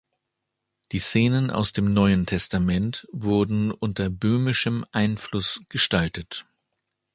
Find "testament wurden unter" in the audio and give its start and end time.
2.25-4.09